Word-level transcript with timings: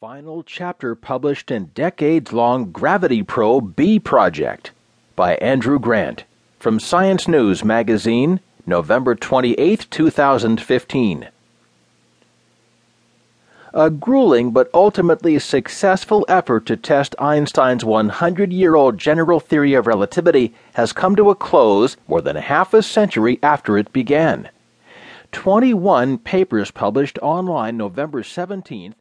final 0.00 0.42
chapter 0.42 0.94
published 0.94 1.50
in 1.50 1.66
decades 1.74 2.32
long 2.32 2.72
Gravity 2.72 3.22
Probe 3.22 3.76
B 3.76 3.98
Project 3.98 4.70
by 5.14 5.34
Andrew 5.34 5.78
Grant 5.78 6.24
from 6.58 6.80
Science 6.80 7.28
News 7.28 7.62
Magazine, 7.62 8.40
November 8.64 9.14
28, 9.14 9.86
2015. 9.90 11.28
A 13.74 13.90
grueling 13.90 14.52
but 14.52 14.70
ultimately 14.72 15.38
successful 15.38 16.24
effort 16.30 16.64
to 16.64 16.78
test 16.78 17.14
Einstein's 17.18 17.84
100 17.84 18.54
year 18.54 18.76
old 18.76 18.96
general 18.96 19.38
theory 19.38 19.74
of 19.74 19.86
relativity 19.86 20.54
has 20.72 20.94
come 20.94 21.14
to 21.14 21.28
a 21.28 21.34
close 21.34 21.98
more 22.08 22.22
than 22.22 22.36
half 22.36 22.72
a 22.72 22.82
century 22.82 23.38
after 23.42 23.76
it 23.76 23.92
began. 23.92 24.48
21 25.32 26.16
papers 26.16 26.70
published 26.70 27.18
online 27.20 27.76
November 27.76 28.22
17th 28.22 28.94